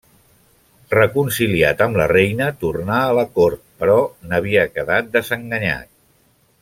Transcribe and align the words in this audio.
Reconciliat 0.93 1.83
amb 1.85 1.99
la 2.01 2.07
reina, 2.13 2.47
tornà 2.63 2.95
a 3.09 3.13
la 3.19 3.27
cort, 3.37 3.63
però 3.83 3.99
n'havia 4.33 4.65
quedat 4.79 5.13
desenganyat. 5.19 5.93